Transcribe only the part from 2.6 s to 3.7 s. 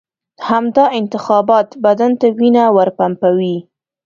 ورپمپوي.